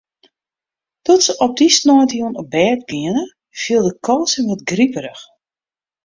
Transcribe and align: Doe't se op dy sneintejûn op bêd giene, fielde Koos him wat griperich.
Doe't 1.03 1.25
se 1.25 1.33
op 1.43 1.53
dy 1.57 1.67
sneintejûn 1.77 2.39
op 2.41 2.47
bêd 2.53 2.79
giene, 2.89 3.23
fielde 3.61 3.91
Koos 4.05 4.31
him 4.35 4.47
wat 4.49 4.67
griperich. 4.71 5.23